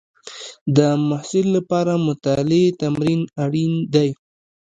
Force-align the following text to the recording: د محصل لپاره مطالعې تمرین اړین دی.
د 0.75 0.79
محصل 1.07 1.45
لپاره 1.57 1.93
مطالعې 2.07 2.65
تمرین 2.81 3.21
اړین 3.43 3.73
دی. 3.93 4.09